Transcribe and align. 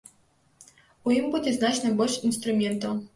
У 1.09 1.13
ім 1.17 1.25
будзе 1.35 1.53
значна 1.59 1.91
больш 1.99 2.17
інструментаў. 2.31 2.97